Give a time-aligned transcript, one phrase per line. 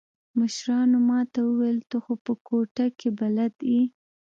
[0.39, 3.83] مشرانو ما ته وويل ته خو په کوټه کښې بلد يې.